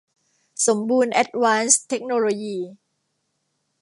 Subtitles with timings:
[0.67, 2.57] สมบูรณ์ แอ๊ดวานซ์ เทคโนโลยี